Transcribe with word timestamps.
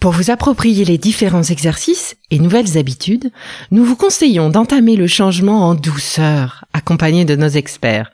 Pour 0.00 0.12
vous 0.12 0.30
approprier 0.30 0.84
les 0.84 0.96
différents 0.96 1.42
exercices 1.42 2.16
et 2.30 2.38
nouvelles 2.38 2.78
habitudes, 2.78 3.32
nous 3.72 3.84
vous 3.84 3.96
conseillons 3.96 4.48
d'entamer 4.48 4.94
le 4.94 5.08
changement 5.08 5.68
en 5.68 5.74
douceur, 5.74 6.64
accompagné 6.72 7.24
de 7.24 7.34
nos 7.34 7.48
experts. 7.48 8.12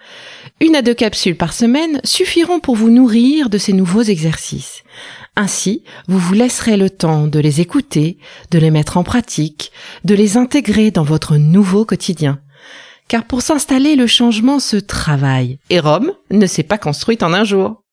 Une 0.62 0.76
à 0.76 0.82
deux 0.82 0.94
capsules 0.94 1.36
par 1.36 1.52
semaine 1.52 2.00
suffiront 2.02 2.58
pour 2.58 2.74
vous 2.74 2.88
nourrir 2.88 3.50
de 3.50 3.58
ces 3.58 3.74
nouveaux 3.74 4.02
exercices. 4.02 4.82
Ainsi, 5.36 5.82
vous 6.08 6.18
vous 6.18 6.32
laisserez 6.32 6.78
le 6.78 6.88
temps 6.88 7.26
de 7.26 7.38
les 7.38 7.60
écouter, 7.60 8.16
de 8.50 8.58
les 8.58 8.70
mettre 8.70 8.96
en 8.96 9.04
pratique, 9.04 9.70
de 10.04 10.14
les 10.14 10.38
intégrer 10.38 10.90
dans 10.90 11.04
votre 11.04 11.36
nouveau 11.36 11.84
quotidien 11.84 12.38
car 13.08 13.24
pour 13.24 13.42
s'installer, 13.42 13.96
le 13.96 14.06
changement 14.06 14.58
se 14.58 14.76
travaille, 14.76 15.58
et 15.70 15.78
Rome 15.78 16.12
ne 16.30 16.46
s'est 16.46 16.62
pas 16.62 16.78
construite 16.78 17.22
en 17.22 17.32
un 17.32 17.44
jour. 17.44 17.83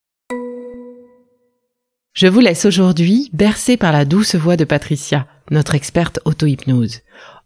Je 2.14 2.28
vous 2.28 2.40
laisse 2.40 2.66
aujourd'hui 2.66 3.30
bercé 3.34 3.78
par 3.78 3.92
la 3.92 4.06
douce 4.06 4.36
voix 4.36 4.58
de 4.58 4.66
Patricia, 4.66 5.28
notre 5.50 5.76
experte 5.76 6.20
auto-hypnose. 6.26 7.02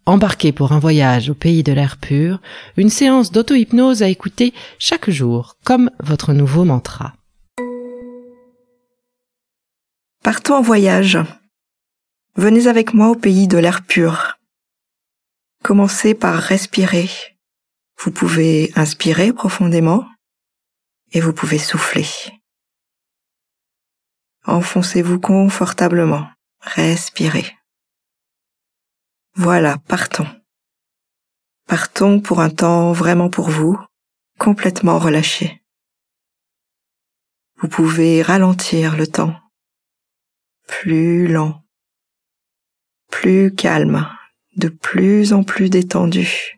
Embarquez 0.05 0.51
pour 0.51 0.71
un 0.71 0.79
voyage 0.79 1.29
au 1.29 1.33
pays 1.33 1.63
de 1.63 1.73
l'air 1.73 1.97
pur, 1.97 2.41
une 2.77 2.89
séance 2.89 3.31
d'auto-hypnose 3.31 4.03
à 4.03 4.09
écouter 4.09 4.53
chaque 4.77 5.09
jour, 5.09 5.57
comme 5.63 5.89
votre 5.99 6.33
nouveau 6.33 6.63
mantra. 6.63 7.13
Partons 10.23 10.55
en 10.55 10.61
voyage. 10.61 11.17
Venez 12.35 12.67
avec 12.67 12.93
moi 12.93 13.09
au 13.09 13.15
pays 13.15 13.47
de 13.47 13.57
l'air 13.57 13.83
pur. 13.83 14.37
Commencez 15.63 16.13
par 16.13 16.35
respirer 16.35 17.09
vous 18.03 18.11
pouvez 18.11 18.71
inspirer 18.75 19.33
profondément 19.33 20.05
et 21.11 21.19
vous 21.19 21.33
pouvez 21.33 21.57
souffler. 21.57 22.05
Enfoncez-vous 24.45 25.19
confortablement. 25.19 26.27
Respirez. 26.61 27.45
Voilà, 29.35 29.77
partons. 29.87 30.27
Partons 31.67 32.19
pour 32.19 32.41
un 32.41 32.49
temps 32.49 32.91
vraiment 32.91 33.29
pour 33.29 33.49
vous, 33.49 33.79
complètement 34.39 34.99
relâché. 34.99 35.63
Vous 37.57 37.67
pouvez 37.67 38.21
ralentir 38.21 38.95
le 38.95 39.07
temps. 39.07 39.35
Plus 40.67 41.27
lent. 41.27 41.63
Plus 43.09 43.53
calme. 43.53 44.07
De 44.57 44.69
plus 44.69 45.33
en 45.33 45.43
plus 45.43 45.69
détendu 45.69 46.55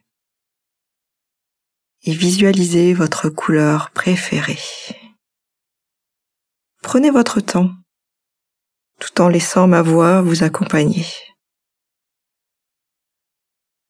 et 2.08 2.14
visualisez 2.14 2.94
votre 2.94 3.30
couleur 3.30 3.92
préférée. 3.92 4.58
Prenez 6.88 7.12
votre 7.12 7.42
temps 7.42 7.70
tout 9.02 9.20
en 9.20 9.28
laissant 9.28 9.68
ma 9.68 9.82
voix 9.82 10.22
vous 10.22 10.44
accompagner. 10.44 11.06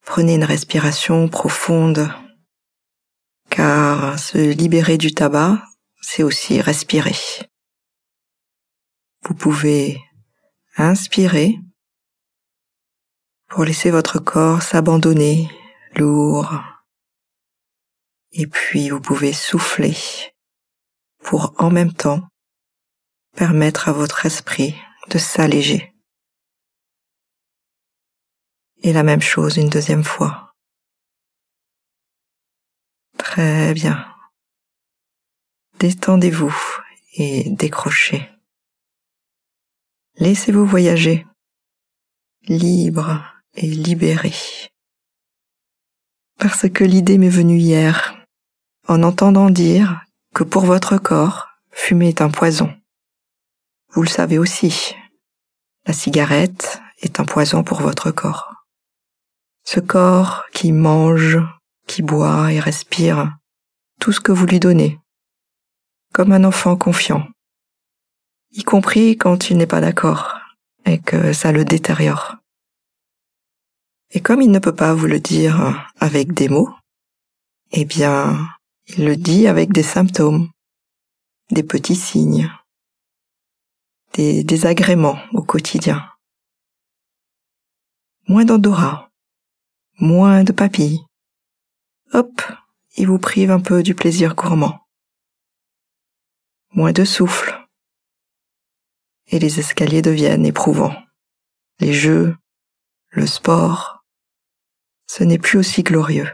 Prenez 0.03 0.33
une 0.33 0.43
respiration 0.43 1.29
profonde, 1.29 2.11
car 3.51 4.17
se 4.17 4.39
libérer 4.39 4.97
du 4.97 5.13
tabac, 5.13 5.63
c'est 6.01 6.23
aussi 6.23 6.59
respirer. 6.59 7.13
Vous 9.25 9.35
pouvez 9.35 10.01
inspirer 10.75 11.53
pour 13.47 13.63
laisser 13.63 13.91
votre 13.91 14.17
corps 14.17 14.63
s'abandonner 14.63 15.47
lourd, 15.95 16.51
et 18.31 18.47
puis 18.47 18.89
vous 18.89 19.01
pouvez 19.01 19.33
souffler 19.33 19.95
pour 21.19 21.53
en 21.59 21.69
même 21.69 21.93
temps 21.93 22.27
permettre 23.37 23.87
à 23.87 23.93
votre 23.93 24.25
esprit 24.25 24.75
de 25.09 25.19
s'alléger. 25.19 25.93
Et 28.81 28.91
la 28.93 29.03
même 29.03 29.21
chose 29.21 29.57
une 29.57 29.69
deuxième 29.69 30.03
fois. 30.03 30.55
Très 33.19 33.75
bien. 33.75 34.03
Détendez-vous 35.79 36.55
et 37.13 37.51
décrochez. 37.51 38.27
Laissez-vous 40.15 40.65
voyager, 40.65 41.27
libre 42.47 43.23
et 43.53 43.67
libéré. 43.67 44.33
Parce 46.39 46.67
que 46.67 46.83
l'idée 46.83 47.19
m'est 47.19 47.29
venue 47.29 47.59
hier 47.59 48.17
en 48.87 49.03
entendant 49.03 49.51
dire 49.51 50.03
que 50.33 50.43
pour 50.43 50.65
votre 50.65 50.97
corps, 50.97 51.47
fumer 51.71 52.09
est 52.09 52.21
un 52.21 52.31
poison. 52.31 52.73
Vous 53.97 54.03
le 54.03 54.09
savez 54.09 54.37
aussi, 54.37 54.93
la 55.87 55.91
cigarette 55.91 56.83
est 56.99 57.19
un 57.19 57.25
poison 57.25 57.63
pour 57.63 57.81
votre 57.81 58.11
corps. 58.11 58.53
Ce 59.63 59.79
corps 59.79 60.45
qui 60.53 60.71
mange, 60.71 61.39
qui 61.87 62.03
boit 62.03 62.53
et 62.53 62.59
respire 62.59 63.35
tout 63.99 64.11
ce 64.11 64.19
que 64.19 64.31
vous 64.31 64.45
lui 64.45 64.59
donnez, 64.59 64.99
comme 66.13 66.31
un 66.31 66.43
enfant 66.43 66.77
confiant, 66.77 67.27
y 68.51 68.61
compris 68.63 69.17
quand 69.17 69.49
il 69.49 69.57
n'est 69.57 69.65
pas 69.65 69.81
d'accord 69.81 70.37
et 70.85 70.99
que 70.99 71.33
ça 71.33 71.51
le 71.51 71.65
détériore. 71.65 72.35
Et 74.11 74.21
comme 74.21 74.43
il 74.43 74.51
ne 74.51 74.59
peut 74.59 74.75
pas 74.75 74.93
vous 74.93 75.07
le 75.07 75.19
dire 75.19 75.91
avec 75.99 76.33
des 76.33 76.49
mots, 76.49 76.69
eh 77.71 77.83
bien, 77.83 78.47
il 78.85 79.05
le 79.05 79.15
dit 79.15 79.47
avec 79.47 79.73
des 79.73 79.81
symptômes, 79.81 80.51
des 81.49 81.63
petits 81.63 81.95
signes, 81.95 82.47
des 84.13 84.43
désagréments 84.43 85.19
au 85.33 85.43
quotidien. 85.43 86.09
Moins 88.27 88.45
d'odorat, 88.45 89.11
moins 89.99 90.43
de 90.43 90.51
papilles. 90.51 91.05
Hop, 92.13 92.41
il 92.95 93.07
vous 93.07 93.19
prive 93.19 93.51
un 93.51 93.59
peu 93.59 93.83
du 93.83 93.95
plaisir 93.95 94.35
gourmand. 94.35 94.79
Moins 96.71 96.91
de 96.91 97.05
souffle. 97.05 97.67
Et 99.27 99.39
les 99.39 99.59
escaliers 99.59 100.01
deviennent 100.01 100.45
éprouvants. 100.45 100.95
Les 101.79 101.93
jeux, 101.93 102.35
le 103.09 103.27
sport, 103.27 104.03
ce 105.07 105.23
n'est 105.23 105.39
plus 105.39 105.57
aussi 105.57 105.83
glorieux. 105.83 106.29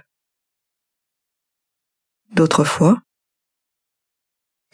D'autres 2.32 2.64
fois, 2.64 3.02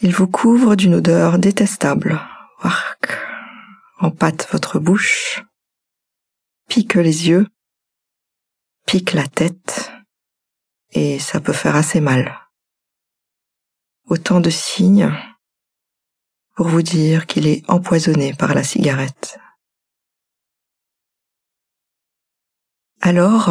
il 0.01 0.13
vous 0.13 0.27
couvre 0.27 0.75
d'une 0.75 0.95
odeur 0.95 1.39
détestable, 1.39 2.21
empâte 3.99 4.47
votre 4.51 4.79
bouche, 4.79 5.43
pique 6.67 6.95
les 6.95 7.27
yeux, 7.29 7.47
pique 8.85 9.13
la 9.13 9.27
tête, 9.27 9.91
et 10.91 11.19
ça 11.19 11.39
peut 11.39 11.53
faire 11.53 11.75
assez 11.75 12.01
mal. 12.01 12.39
Autant 14.05 14.39
de 14.39 14.49
signes, 14.49 15.11
pour 16.55 16.67
vous 16.67 16.81
dire 16.81 17.27
qu'il 17.27 17.47
est 17.47 17.63
empoisonné 17.69 18.33
par 18.33 18.53
la 18.53 18.63
cigarette. 18.63 19.39
Alors, 23.01 23.49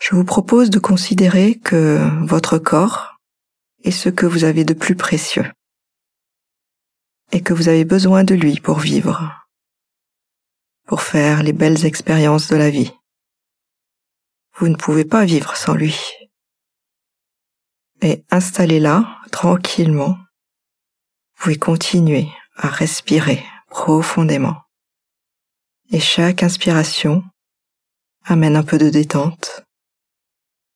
je 0.00 0.14
vous 0.14 0.24
propose 0.24 0.70
de 0.70 0.78
considérer 0.78 1.58
que 1.58 1.98
votre 2.24 2.58
corps 2.58 3.16
est 3.82 3.90
ce 3.90 4.08
que 4.08 4.26
vous 4.26 4.44
avez 4.44 4.64
de 4.64 4.74
plus 4.74 4.94
précieux 4.94 5.50
et 7.32 7.42
que 7.42 7.52
vous 7.52 7.68
avez 7.68 7.84
besoin 7.84 8.24
de 8.24 8.34
lui 8.34 8.60
pour 8.60 8.78
vivre, 8.78 9.46
pour 10.86 11.02
faire 11.02 11.42
les 11.42 11.52
belles 11.52 11.84
expériences 11.84 12.48
de 12.48 12.56
la 12.56 12.70
vie. 12.70 12.92
Vous 14.56 14.68
ne 14.68 14.76
pouvez 14.76 15.04
pas 15.04 15.24
vivre 15.24 15.56
sans 15.56 15.74
lui. 15.74 15.96
Et 18.02 18.24
installez 18.30 18.80
là, 18.80 19.18
tranquillement, 19.30 20.18
vous 21.34 21.44
pouvez 21.44 21.58
continuer 21.58 22.28
à 22.56 22.68
respirer 22.68 23.44
profondément. 23.68 24.56
Et 25.90 26.00
chaque 26.00 26.42
inspiration 26.42 27.22
amène 28.24 28.56
un 28.56 28.62
peu 28.62 28.78
de 28.78 28.90
détente, 28.90 29.62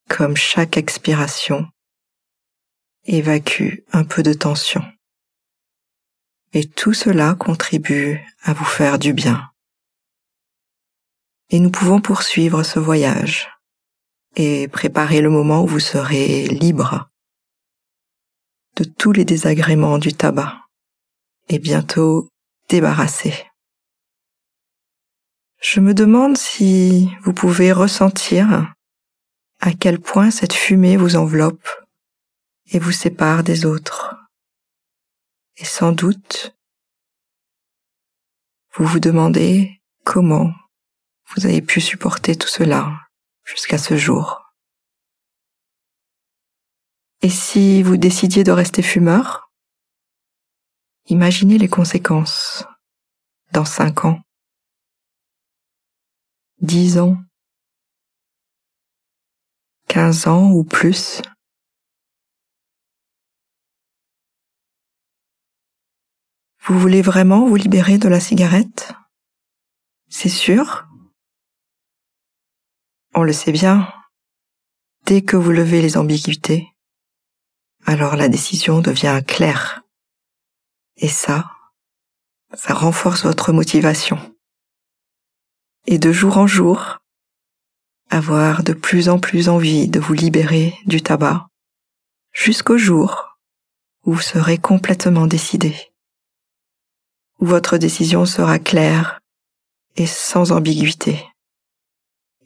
comme 0.09 0.37
chaque 0.37 0.77
expiration 0.77 1.69
évacue 3.05 3.81
un 3.93 4.05
peu 4.05 4.23
de 4.23 4.33
tension. 4.33 4.83
Et 6.55 6.69
tout 6.69 6.95
cela 6.95 7.35
contribue 7.35 8.21
à 8.43 8.53
vous 8.53 8.65
faire 8.65 9.01
du 9.01 9.12
bien. 9.12 9.51
Et 11.51 11.59
nous 11.59 11.71
pouvons 11.71 12.01
poursuivre 12.01 12.62
ce 12.62 12.79
voyage 12.79 13.51
et 14.37 14.69
préparer 14.69 15.21
le 15.21 15.31
moment 15.31 15.65
où 15.65 15.67
vous 15.67 15.81
serez 15.81 16.47
libre 16.47 17.11
de 18.77 18.85
tous 18.85 19.12
les 19.12 19.25
désagréments 19.25 19.99
du 19.99 20.15
tabac 20.15 20.55
et 21.49 21.59
bientôt 21.59 22.29
débarrassé. 22.69 23.35
Je 25.61 25.81
me 25.81 25.93
demande 25.93 26.37
si 26.37 27.11
vous 27.23 27.33
pouvez 27.33 27.73
ressentir 27.73 28.73
à 29.61 29.73
quel 29.73 29.99
point 29.99 30.31
cette 30.31 30.53
fumée 30.53 30.97
vous 30.97 31.17
enveloppe 31.17 31.69
et 32.71 32.79
vous 32.79 32.93
sépare 32.93 33.43
des 33.43 33.67
autres. 33.67 34.24
Et 35.56 35.65
sans 35.65 35.93
doute, 35.93 36.56
vous 38.73 38.85
vous 38.87 38.99
demandez 38.99 39.81
comment 40.05 40.53
vous 41.29 41.47
avez 41.47 41.62
pu 41.62 41.81
supporter 41.81 42.37
tout 42.37 42.49
cela 42.49 42.93
jusqu'à 43.45 43.79
ce 43.79 43.97
jour. 43.97 44.43
Et 47.23 47.31
si 47.31 47.83
vous 47.83 47.97
décidiez 47.97 48.45
de 48.45 48.53
rester 48.53 48.83
fumeur, 48.83 49.51
imaginez 51.06 51.56
les 51.56 51.69
conséquences 51.69 52.65
dans 53.53 53.65
cinq 53.65 54.05
ans, 54.05 54.21
dix 56.61 56.99
ans, 56.99 57.17
quinze 59.89 60.27
ans 60.27 60.51
ou 60.51 60.65
plus. 60.65 61.23
Vous 66.66 66.78
voulez 66.78 67.02
vraiment 67.02 67.46
vous 67.46 67.56
libérer 67.56 67.99
de 67.99 68.08
la 68.08 68.20
cigarette? 68.20 68.94
C'est 70.08 70.31
sûr? 70.31 70.87
On 73.14 73.22
le 73.22 73.34
sait 73.34 73.52
bien. 73.52 73.93
Dès 75.05 75.20
que 75.20 75.37
vous 75.37 75.50
levez 75.50 75.82
les 75.82 75.99
ambiguïtés, 75.99 76.66
alors 77.84 78.16
la 78.16 78.28
décision 78.28 78.81
devient 78.81 79.20
claire. 79.26 79.82
Et 80.96 81.08
ça, 81.08 81.50
ça 82.55 82.72
renforce 82.72 83.26
votre 83.26 83.52
motivation. 83.52 84.19
Et 85.87 85.99
de 85.99 86.12
jour 86.12 86.38
en 86.38 86.46
jour, 86.46 87.00
avoir 88.08 88.62
de 88.62 88.72
plus 88.72 89.10
en 89.10 89.19
plus 89.19 89.50
envie 89.50 89.87
de 89.88 90.00
vous 90.00 90.14
libérer 90.14 90.75
du 90.87 91.02
tabac, 91.02 91.46
jusqu'au 92.32 92.78
jour 92.78 93.37
où 94.05 94.14
vous 94.14 94.22
serez 94.22 94.56
complètement 94.56 95.26
décidé, 95.26 95.94
votre 97.38 97.78
décision 97.78 98.26
sera 98.26 98.58
claire 98.58 99.20
et 99.96 100.06
sans 100.06 100.52
ambiguïté, 100.52 101.25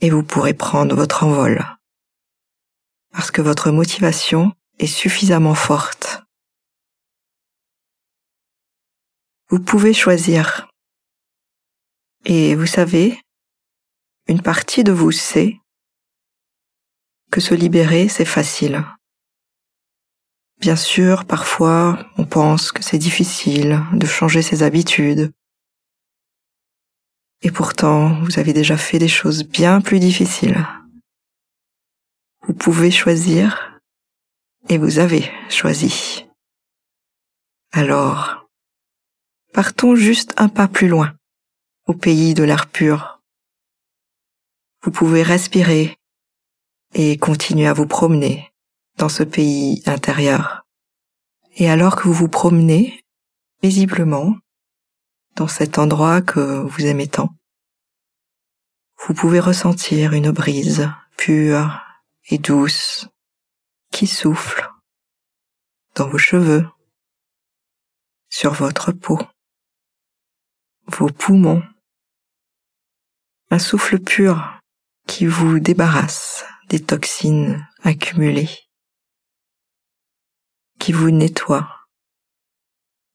et 0.01 0.11
vous 0.11 0.23
pourrez 0.23 0.55
prendre 0.55 0.95
votre 0.95 1.25
envol, 1.25 1.65
parce 3.13 3.31
que 3.31 3.43
votre 3.43 3.71
motivation 3.71 4.53
est 4.79 4.87
suffisamment 4.87 5.55
forte. 5.55 6.23
Vous 9.51 9.61
pouvez 9.61 9.95
choisir. 9.95 10.69
Et 12.27 12.55
vous 12.55 12.67
savez, 12.67 13.19
une 14.27 14.43
partie 14.43 14.85
de 14.85 14.93
vous 14.93 15.13
sait 15.13 15.59
que 17.31 17.41
se 17.41 17.55
libérer, 17.55 18.09
c'est 18.09 18.27
facile. 18.27 18.85
Bien 20.61 20.75
sûr, 20.75 21.25
parfois, 21.25 22.05
on 22.17 22.25
pense 22.25 22.73
que 22.73 22.83
c'est 22.83 22.99
difficile 22.99 23.81
de 23.93 24.07
changer 24.07 24.43
ses 24.43 24.65
habitudes. 24.65 25.33
Et 27.43 27.53
pourtant, 27.53 28.21
vous 28.25 28.41
avez 28.41 28.53
déjà 28.53 28.77
fait 28.77 28.99
des 28.99 29.09
choses 29.09 29.45
bien 29.45 29.81
plus 29.81 30.01
difficiles. 30.01 30.67
Vous 32.49 32.55
pouvez 32.55 32.91
choisir 32.91 33.81
et 34.69 34.79
vous 34.79 34.99
avez 34.99 35.31
choisi. 35.49 36.27
Alors, 37.71 38.49
partons 39.53 39.95
juste 39.95 40.35
un 40.39 40.49
pas 40.49 40.67
plus 40.67 40.89
loin, 40.89 41.15
au 41.87 41.95
pays 41.95 42.35
de 42.35 42.43
l'air 42.43 42.67
pur. 42.67 43.23
Vous 44.83 44.91
pouvez 44.91 45.23
respirer 45.23 45.97
et 46.95 47.17
continuer 47.17 47.69
à 47.69 47.75
vous 47.75 47.87
promener 47.87 48.51
dans 48.99 49.09
ce 49.09 49.23
pays 49.23 49.83
intérieur. 49.87 50.67
Et 51.55 51.71
alors 51.71 51.97
que 51.97 52.03
vous 52.03 52.13
vous 52.13 52.29
promenez 52.29 53.03
paisiblement 53.61 54.37
dans 55.37 55.49
cet 55.49 55.79
endroit 55.79 56.21
que 56.21 56.41
vous 56.41 56.85
aimez 56.85 57.09
tant, 57.09 57.31
vous 59.07 59.15
pouvez 59.15 59.41
ressentir 59.41 60.13
une 60.13 60.31
brise 60.31 60.91
pure 61.17 61.81
et 62.29 62.39
douce 62.39 63.09
qui 63.91 64.07
souffle 64.07 64.69
dans 65.95 66.09
vos 66.09 66.19
cheveux, 66.19 66.67
sur 68.29 68.53
votre 68.53 68.93
peau, 68.93 69.19
vos 70.87 71.09
poumons. 71.09 71.63
Un 73.51 73.59
souffle 73.59 73.99
pur 73.99 74.61
qui 75.07 75.27
vous 75.27 75.59
débarrasse 75.59 76.45
des 76.69 76.81
toxines 76.81 77.67
accumulées, 77.83 78.68
qui 80.79 80.93
vous 80.93 81.11
nettoie 81.11 81.69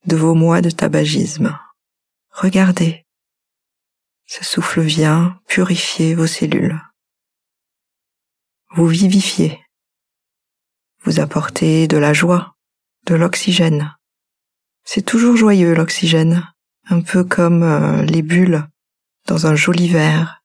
de 0.05 0.15
vos 0.15 0.35
mois 0.35 0.61
de 0.61 0.69
tabagisme. 0.69 1.57
Regardez, 2.31 3.05
ce 4.25 4.43
souffle 4.43 4.81
vient 4.81 5.39
purifier 5.47 6.15
vos 6.15 6.27
cellules, 6.27 6.79
vous 8.71 8.87
vivifiez 8.87 9.63
vous 11.03 11.19
apportez 11.19 11.87
de 11.87 11.97
la 11.97 12.13
joie, 12.13 12.55
de 13.05 13.15
l'oxygène. 13.15 13.93
C'est 14.85 15.05
toujours 15.05 15.35
joyeux 15.35 15.73
l'oxygène, 15.73 16.47
un 16.89 17.01
peu 17.01 17.23
comme 17.23 17.63
euh, 17.63 18.03
les 18.03 18.21
bulles 18.21 18.65
dans 19.27 19.47
un 19.47 19.55
joli 19.55 19.89
verre. 19.89 20.41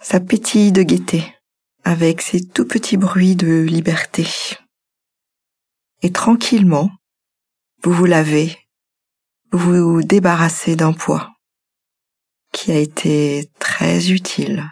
Ça 0.00 0.20
pétille 0.20 0.72
de 0.72 0.82
gaieté, 0.82 1.34
avec 1.84 2.22
ses 2.22 2.46
tout 2.46 2.66
petits 2.66 2.96
bruits 2.96 3.36
de 3.36 3.62
liberté. 3.62 4.26
Et 6.02 6.12
tranquillement, 6.12 6.90
vous 7.82 7.92
vous 7.92 8.04
lavez, 8.04 8.56
vous 9.52 9.94
vous 9.94 10.02
débarrassez 10.02 10.76
d'un 10.76 10.92
poids 10.92 11.32
qui 12.52 12.72
a 12.72 12.78
été 12.78 13.50
très 13.58 14.10
utile. 14.10 14.70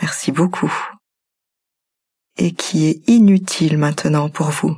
Merci 0.00 0.32
beaucoup 0.32 0.72
et 2.36 2.52
qui 2.52 2.86
est 2.86 3.08
inutile 3.08 3.78
maintenant 3.78 4.28
pour 4.28 4.50
vous. 4.50 4.76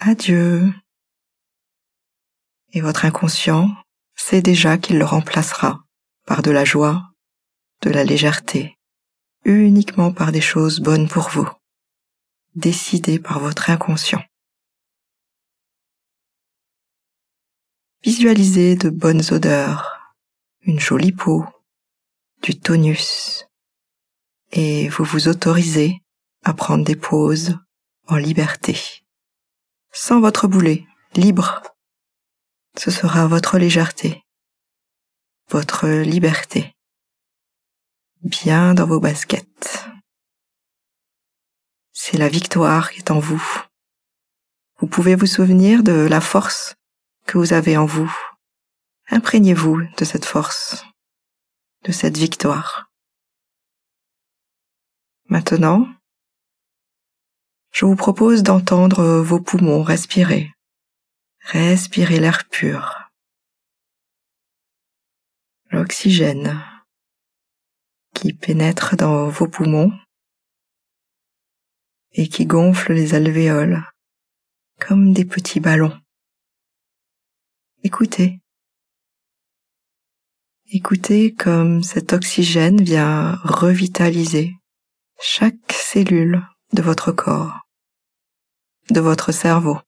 Adieu. 0.00 0.72
Et 2.72 2.80
votre 2.80 3.04
inconscient 3.04 3.70
sait 4.16 4.42
déjà 4.42 4.78
qu'il 4.78 4.98
le 4.98 5.04
remplacera 5.04 5.80
par 6.26 6.42
de 6.42 6.50
la 6.50 6.64
joie, 6.64 7.10
de 7.82 7.90
la 7.90 8.04
légèreté, 8.04 8.76
uniquement 9.44 10.12
par 10.12 10.32
des 10.32 10.40
choses 10.40 10.80
bonnes 10.80 11.08
pour 11.08 11.28
vous, 11.28 11.48
décidées 12.54 13.18
par 13.18 13.38
votre 13.38 13.70
inconscient. 13.70 14.22
Visualisez 18.04 18.74
de 18.74 18.90
bonnes 18.90 19.22
odeurs, 19.30 20.16
une 20.62 20.80
jolie 20.80 21.12
peau, 21.12 21.46
du 22.42 22.58
tonus, 22.58 23.46
et 24.50 24.88
vous 24.88 25.04
vous 25.04 25.28
autorisez 25.28 26.02
à 26.42 26.52
prendre 26.52 26.84
des 26.84 26.96
pauses 26.96 27.56
en 28.08 28.16
liberté, 28.16 28.76
sans 29.92 30.20
votre 30.20 30.48
boulet, 30.48 30.84
libre. 31.14 31.62
Ce 32.76 32.90
sera 32.90 33.28
votre 33.28 33.56
légèreté, 33.56 34.24
votre 35.48 35.86
liberté, 35.86 36.74
bien 38.22 38.74
dans 38.74 38.86
vos 38.86 38.98
baskets. 38.98 39.86
C'est 41.92 42.18
la 42.18 42.28
victoire 42.28 42.90
qui 42.90 42.98
est 42.98 43.12
en 43.12 43.20
vous. 43.20 43.62
Vous 44.80 44.88
pouvez 44.88 45.14
vous 45.14 45.26
souvenir 45.26 45.84
de 45.84 45.92
la 45.92 46.20
force 46.20 46.74
que 47.26 47.38
vous 47.38 47.52
avez 47.52 47.76
en 47.76 47.86
vous. 47.86 48.12
Imprégnez-vous 49.10 49.82
de 49.96 50.04
cette 50.04 50.24
force, 50.24 50.84
de 51.84 51.92
cette 51.92 52.16
victoire. 52.16 52.90
Maintenant, 55.28 55.86
je 57.72 57.86
vous 57.86 57.96
propose 57.96 58.42
d'entendre 58.42 59.20
vos 59.20 59.40
poumons 59.40 59.82
respirer. 59.82 60.52
Respirez 61.40 62.20
l'air 62.20 62.48
pur. 62.48 63.10
L'oxygène 65.70 66.62
qui 68.14 68.34
pénètre 68.34 68.96
dans 68.96 69.28
vos 69.28 69.48
poumons 69.48 69.90
et 72.12 72.28
qui 72.28 72.44
gonfle 72.44 72.92
les 72.92 73.14
alvéoles 73.14 73.82
comme 74.78 75.12
des 75.12 75.24
petits 75.24 75.60
ballons. 75.60 76.01
Écoutez. 77.84 78.38
Écoutez 80.70 81.34
comme 81.34 81.82
cet 81.82 82.12
oxygène 82.12 82.80
vient 82.80 83.34
revitaliser 83.42 84.52
chaque 85.20 85.72
cellule 85.72 86.46
de 86.72 86.80
votre 86.80 87.10
corps, 87.10 87.58
de 88.90 89.00
votre 89.00 89.32
cerveau. 89.32 89.80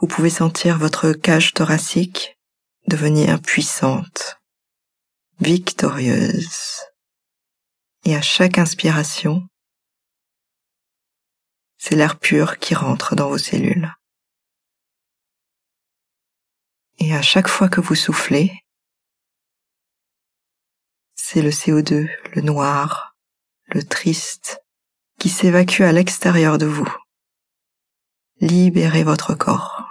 Vous 0.00 0.08
pouvez 0.08 0.28
sentir 0.28 0.76
votre 0.76 1.12
cage 1.12 1.54
thoracique 1.54 2.36
devenir 2.88 3.40
puissante, 3.40 4.40
victorieuse. 5.38 6.80
Et 8.04 8.16
à 8.16 8.22
chaque 8.22 8.58
inspiration, 8.58 9.46
c'est 11.78 11.94
l'air 11.94 12.18
pur 12.18 12.58
qui 12.58 12.74
rentre 12.74 13.14
dans 13.14 13.28
vos 13.28 13.38
cellules. 13.38 13.94
Et 16.98 17.14
à 17.14 17.22
chaque 17.22 17.48
fois 17.48 17.68
que 17.68 17.80
vous 17.80 17.94
soufflez, 17.94 18.52
c'est 21.14 21.42
le 21.42 21.50
CO2, 21.50 22.08
le 22.34 22.42
noir, 22.42 23.16
le 23.66 23.82
triste, 23.82 24.60
qui 25.18 25.28
s'évacue 25.28 25.82
à 25.82 25.92
l'extérieur 25.92 26.58
de 26.58 26.66
vous. 26.66 26.92
Libérez 28.40 29.04
votre 29.04 29.34
corps. 29.34 29.82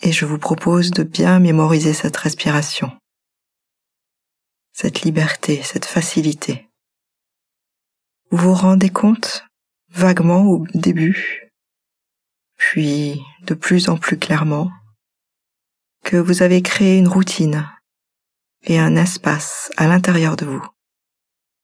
Et 0.00 0.12
je 0.12 0.24
vous 0.24 0.38
propose 0.38 0.90
de 0.90 1.02
bien 1.02 1.38
mémoriser 1.38 1.92
cette 1.92 2.16
respiration, 2.16 2.96
cette 4.72 5.02
liberté, 5.02 5.62
cette 5.62 5.84
facilité. 5.84 6.68
Vous 8.30 8.38
vous 8.38 8.54
rendez 8.54 8.90
compte 8.90 9.44
vaguement 9.90 10.46
au 10.46 10.66
début, 10.72 11.50
puis 12.56 13.20
de 13.42 13.54
plus 13.54 13.88
en 13.88 13.96
plus 13.96 14.18
clairement, 14.18 14.70
que 16.04 16.16
vous 16.16 16.42
avez 16.42 16.62
créé 16.62 16.98
une 16.98 17.08
routine 17.08 17.68
et 18.62 18.78
un 18.78 18.96
espace 18.96 19.70
à 19.76 19.86
l'intérieur 19.86 20.36
de 20.36 20.46
vous. 20.46 20.66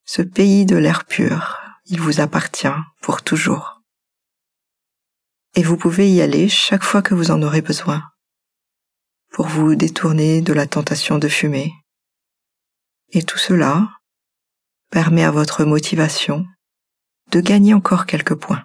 Ce 0.04 0.22
pays 0.22 0.66
de 0.66 0.76
l'air 0.76 1.04
pur, 1.04 1.58
il 1.86 2.00
vous 2.00 2.20
appartient 2.20 2.68
pour 3.00 3.22
toujours. 3.22 3.82
Et 5.54 5.62
vous 5.62 5.76
pouvez 5.76 6.10
y 6.10 6.20
aller 6.20 6.48
chaque 6.48 6.84
fois 6.84 7.02
que 7.02 7.14
vous 7.14 7.30
en 7.30 7.42
aurez 7.42 7.62
besoin, 7.62 8.02
pour 9.32 9.46
vous 9.46 9.74
détourner 9.74 10.42
de 10.42 10.52
la 10.52 10.66
tentation 10.66 11.18
de 11.18 11.28
fumer. 11.28 11.72
Et 13.10 13.22
tout 13.22 13.38
cela 13.38 13.88
permet 14.90 15.24
à 15.24 15.30
votre 15.30 15.64
motivation 15.64 16.46
de 17.30 17.40
gagner 17.40 17.74
encore 17.74 18.06
quelques 18.06 18.34
points. 18.34 18.64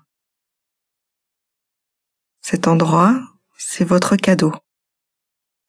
Cet 2.42 2.68
endroit, 2.68 3.20
c'est 3.58 3.86
votre 3.86 4.16
cadeau 4.16 4.54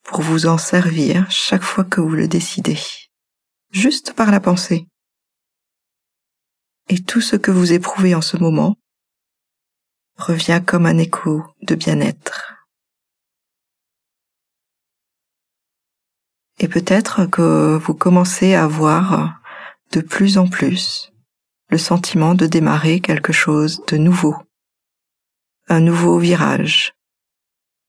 pour 0.03 0.21
vous 0.23 0.47
en 0.47 0.59
servir 0.59 1.31
chaque 1.31 1.63
fois 1.63 1.85
que 1.85 2.01
vous 2.01 2.11
le 2.15 2.29
décidez, 2.29 2.79
juste 3.71 4.13
par 4.15 4.31
la 4.31 4.41
pensée. 4.41 4.87
Et 6.89 7.03
tout 7.03 7.21
ce 7.21 7.37
que 7.37 7.51
vous 7.51 7.73
éprouvez 7.73 8.15
en 8.15 8.21
ce 8.21 8.37
moment 8.37 8.77
revient 10.17 10.63
comme 10.65 10.87
un 10.87 10.99
écho 10.99 11.45
de 11.63 11.75
bien-être. 11.75 12.55
Et 16.59 16.69
peut-être 16.69 17.27
que 17.27 17.77
vous 17.77 17.95
commencez 17.95 18.55
à 18.55 18.67
voir 18.67 19.41
de 19.91 20.01
plus 20.01 20.39
en 20.39 20.49
plus 20.49 21.13
le 21.69 21.79
sentiment 21.79 22.35
de 22.35 22.47
démarrer 22.47 23.01
quelque 23.01 23.33
chose 23.33 23.83
de 23.87 23.97
nouveau, 23.97 24.37
un 25.69 25.81
nouveau 25.81 26.19
virage, 26.19 26.93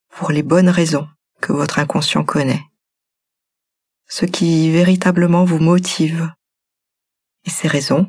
pour 0.09 0.31
les 0.31 0.43
bonnes 0.43 0.69
raisons 0.69 1.07
que 1.43 1.51
votre 1.51 1.79
inconscient 1.79 2.23
connaît, 2.23 2.63
ce 4.07 4.25
qui 4.25 4.71
véritablement 4.71 5.43
vous 5.43 5.59
motive. 5.59 6.31
Et 7.43 7.49
ces 7.49 7.67
raisons 7.67 8.07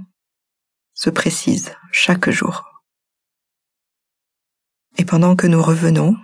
se 0.93 1.11
précisent 1.11 1.75
chaque 1.91 2.31
jour. 2.31 2.63
Et 4.99 5.05
pendant 5.05 5.35
que 5.35 5.49
nous 5.49 5.61
revenons, 5.61 6.17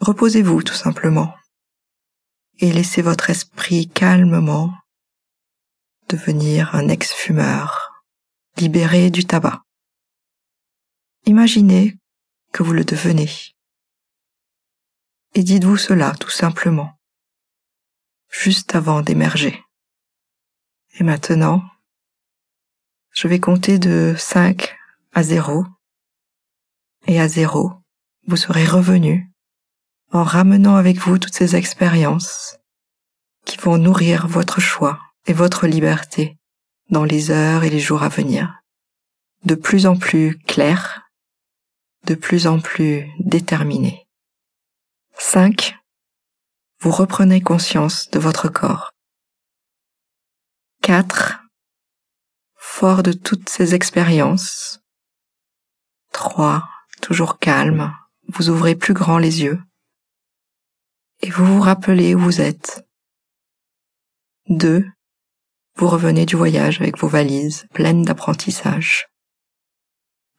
reposez-vous 0.00 0.62
tout 0.62 0.74
simplement 0.74 1.34
et 2.58 2.70
laissez 2.70 3.00
votre 3.00 3.30
esprit 3.30 3.88
calmement 3.88 4.74
devenir 6.10 6.74
un 6.74 6.88
ex-fumeur 6.88 8.04
libéré 8.58 9.10
du 9.10 9.24
tabac. 9.24 9.62
Imaginez 11.24 11.96
que 12.52 12.62
vous 12.62 12.74
le 12.74 12.84
devenez 12.84 13.53
et 15.34 15.42
dites-vous 15.42 15.76
cela 15.76 16.14
tout 16.18 16.30
simplement, 16.30 16.98
juste 18.30 18.74
avant 18.74 19.02
d'émerger. 19.02 19.62
Et 20.98 21.04
maintenant, 21.04 21.62
je 23.10 23.28
vais 23.28 23.40
compter 23.40 23.78
de 23.78 24.14
5 24.16 24.76
à 25.12 25.22
0, 25.22 25.64
et 27.06 27.20
à 27.20 27.28
0, 27.28 27.72
vous 28.26 28.36
serez 28.36 28.64
revenu 28.64 29.30
en 30.12 30.22
ramenant 30.22 30.76
avec 30.76 30.98
vous 30.98 31.18
toutes 31.18 31.34
ces 31.34 31.56
expériences 31.56 32.58
qui 33.44 33.58
vont 33.58 33.78
nourrir 33.78 34.26
votre 34.28 34.60
choix 34.60 35.00
et 35.26 35.32
votre 35.32 35.66
liberté 35.66 36.38
dans 36.90 37.04
les 37.04 37.30
heures 37.30 37.64
et 37.64 37.70
les 37.70 37.80
jours 37.80 38.02
à 38.02 38.08
venir, 38.08 38.62
de 39.44 39.54
plus 39.54 39.86
en 39.86 39.96
plus 39.96 40.38
clairs, 40.38 41.02
de 42.04 42.14
plus 42.14 42.46
en 42.46 42.60
plus 42.60 43.08
déterminés. 43.18 44.03
5. 45.18 45.76
Vous 46.80 46.90
reprenez 46.90 47.40
conscience 47.40 48.10
de 48.10 48.18
votre 48.18 48.48
corps. 48.48 48.90
4. 50.82 51.40
Fort 52.56 53.02
de 53.02 53.12
toutes 53.12 53.48
ces 53.48 53.74
expériences. 53.74 54.80
3. 56.12 56.68
Toujours 57.00 57.38
calme, 57.38 57.94
vous 58.28 58.50
ouvrez 58.50 58.74
plus 58.74 58.92
grand 58.92 59.18
les 59.18 59.42
yeux. 59.42 59.62
Et 61.20 61.30
vous 61.30 61.46
vous 61.46 61.60
rappelez 61.60 62.14
où 62.14 62.18
vous 62.18 62.40
êtes. 62.40 62.86
2. 64.48 64.84
Vous 65.76 65.88
revenez 65.88 66.26
du 66.26 66.36
voyage 66.36 66.80
avec 66.80 66.98
vos 66.98 67.08
valises 67.08 67.66
pleines 67.72 68.02
d'apprentissage. 68.02 69.06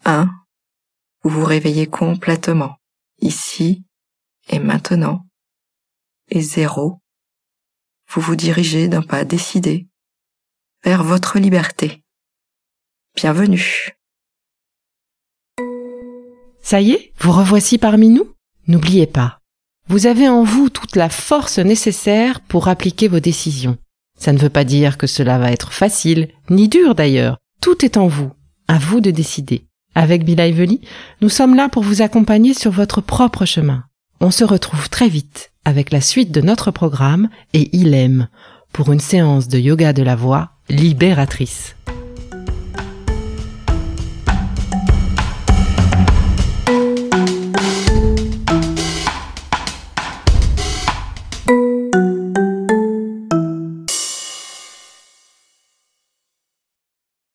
1. 0.04 0.30
Vous 1.24 1.30
vous 1.30 1.46
réveillez 1.46 1.88
complètement, 1.88 2.78
ici 3.20 3.84
et 4.50 4.60
maintenant, 4.60 5.26
et 6.30 6.42
zéro, 6.42 7.02
vous 8.10 8.22
vous 8.22 8.36
dirigez 8.36 8.88
d'un 8.88 9.02
pas 9.02 9.26
décidé 9.26 9.88
vers 10.84 11.04
votre 11.04 11.40
liberté. 11.40 12.04
Bienvenue. 13.16 13.96
Ça 16.62 16.82
y 16.82 16.92
est, 16.92 17.14
vous 17.20 17.32
revoici 17.32 17.78
parmi 17.78 18.10
nous? 18.10 18.34
N'oubliez 18.68 19.08
pas, 19.08 19.40
vous 19.88 20.08
avez 20.08 20.28
en 20.28 20.44
vous 20.44 20.70
toute 20.70 20.96
la 20.96 21.10
force 21.10 21.60
nécessaire 21.60 22.42
pour 22.42 22.68
appliquer 22.68 23.08
vos 23.08 23.20
décisions. 23.20 23.78
Ça 24.18 24.34
ne 24.34 24.40
veut 24.40 24.50
pas 24.50 24.64
dire 24.64 24.98
que 24.98 25.08
cela 25.08 25.38
va 25.38 25.52
être 25.52 25.74
facile, 25.74 26.30
ni 26.50 26.68
dur 26.70 26.96
d'ailleurs. 26.96 27.38
Tout 27.62 27.86
est 27.86 27.98
en 27.98 28.08
vous, 28.08 28.32
à 28.68 28.80
vous 28.80 29.02
de 29.02 29.12
décider. 29.12 29.68
Avec 29.94 30.26
Bill 30.26 30.40
Ively, 30.40 30.82
nous 31.22 31.30
sommes 31.30 31.56
là 31.56 31.70
pour 31.70 31.84
vous 31.84 32.02
accompagner 32.02 32.54
sur 32.54 32.72
votre 32.72 33.02
propre 33.02 33.46
chemin. 33.46 33.86
On 34.22 34.32
se 34.32 34.44
retrouve 34.44 34.90
très 34.90 35.10
vite 35.10 35.52
avec 35.66 35.92
la 35.92 36.00
suite 36.00 36.32
de 36.32 36.42
notre 36.42 36.72
programme 36.72 37.30
et 37.54 37.70
Il 37.74 37.94
aime 37.94 38.30
pour 38.72 38.92
une 38.92 39.00
séance 39.00 39.48
de 39.48 39.60
yoga 39.60 39.94
de 39.94 40.04
la 40.04 40.16
voix 40.16 40.52
libératrice. 40.70 41.76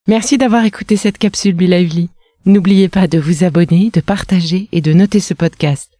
Merci 0.06 0.38
d'avoir 0.38 0.64
écouté 0.64 0.96
cette 0.96 1.18
capsule 1.18 1.54
Be 1.54 1.60
Lively. 1.60 2.08
N'oubliez 2.44 2.88
pas 2.88 3.06
de 3.06 3.18
vous 3.18 3.44
abonner, 3.44 3.90
de 3.92 4.00
partager 4.00 4.68
et 4.72 4.80
de 4.80 4.92
noter 4.92 5.20
ce 5.20 5.34
podcast. 5.34 5.99